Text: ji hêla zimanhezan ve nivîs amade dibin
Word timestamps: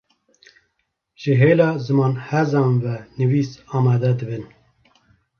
ji 1.21 1.33
hêla 1.41 1.69
zimanhezan 1.85 2.71
ve 2.83 2.95
nivîs 3.17 3.51
amade 3.75 4.11
dibin 4.19 4.43